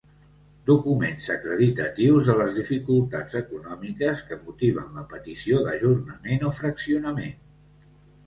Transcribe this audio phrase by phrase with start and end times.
[0.67, 7.37] Documents acreditatius de les dificultats econòmiques que motiven la petició d'ajornament o fraccionament.